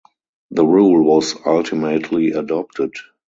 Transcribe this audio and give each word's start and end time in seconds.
The 0.49 0.65
rule 0.65 1.03
was 1.03 1.35
ultimately 1.45 2.31
adopted. 2.31 2.93